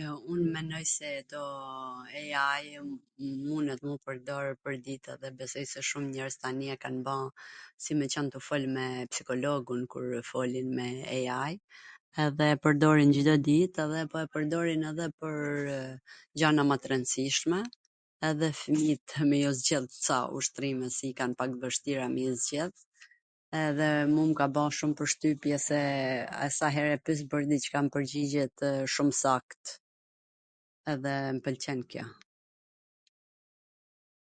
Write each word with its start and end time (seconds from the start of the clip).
E, 0.00 0.08
un 0.34 0.40
menoj 0.54 0.86
se 0.96 1.10
do 1.32 1.42
eiai 2.20 2.68
munet 3.48 3.78
me 3.84 3.90
u 3.96 4.00
pwrdor 4.06 4.46
pwrdit 4.64 5.02
edhe 5.14 5.28
besoj 5.40 5.64
se 5.72 5.80
shum 5.90 6.06
njerz 6.12 6.34
tani 6.42 6.66
e 6.74 6.76
kan 6.82 6.96
ba 7.06 7.14
si 7.84 7.92
me 8.00 8.06
qwn 8.14 8.26
tu 8.34 8.38
fol 8.48 8.64
me 8.76 8.86
psikologun 9.12 9.82
kurw 9.94 10.20
folin 10.30 10.68
me 10.80 10.88
eiai-n 11.16 11.60
edhe 12.26 12.32
po 12.40 12.48
e 12.54 12.58
pwrdorin 12.64 13.12
Cdo 13.18 13.34
dit 13.48 13.74
edhe 13.84 14.00
po 14.16 14.24
e 14.24 14.30
pwrdorin 14.34 14.82
pwrw 15.04 15.78
gjana 16.38 16.62
ma 16.72 16.76
t 16.82 16.84
rwndsishme, 16.92 17.58
edhe 18.32 18.48
fmijt 18.60 19.02
ka 19.14 19.20
me 19.32 19.36
ju 19.44 19.52
zgjidh 19.62 19.96
ca 20.08 20.16
ushtrime 20.40 20.86
se 20.98 21.06
jan 21.22 21.32
t 21.40 21.48
vwshtira 21.64 22.06
me 22.16 22.22
i 22.30 22.34
zgjidh, 22.42 22.78
edhe 23.64 23.84
mu 24.14 24.22
m 24.30 24.32
ka 24.38 24.46
ba 24.56 24.64
shum 24.78 24.90
pwrshtypje 24.98 25.56
se 25.68 25.78
sa 26.58 26.66
her 26.74 26.88
e 26.96 26.98
pys 27.08 27.20
pwr 27.32 27.42
diCka 27.52 27.78
mw 27.84 27.90
pwrgjigjet 27.94 28.56
shum 28.96 29.10
sakt 29.22 29.64
edhe 30.96 31.14
m 31.36 31.40
pwlqen 31.46 31.80
kjo 31.94 32.04